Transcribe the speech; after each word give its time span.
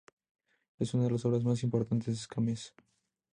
Es 0.79 0.95
una 0.95 1.03
de 1.03 1.11
las 1.11 1.25
obras 1.25 1.43
más 1.43 1.61
importantes 1.61 2.07
de 2.07 2.13
Escámez. 2.13 2.73